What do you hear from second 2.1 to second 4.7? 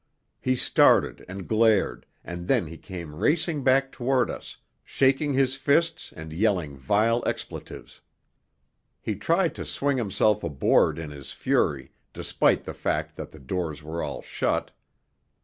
and then he came racing back toward us,